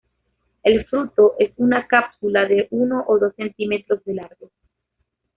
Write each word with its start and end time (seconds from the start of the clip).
El 0.63 0.83
fruto 0.87 1.35
es 1.37 1.51
una 1.57 1.85
cápsula 1.85 2.47
de 2.47 2.67
uno 2.71 3.03
o 3.07 3.19
dos 3.19 3.35
centímetros 3.35 4.03
de 4.03 4.15
largo. 4.15 4.49